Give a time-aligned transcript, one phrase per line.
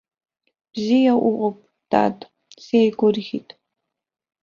[0.71, 1.57] Бзиа уҟоуп,
[1.89, 2.17] дад,
[2.63, 3.49] сеигәырӷьеит.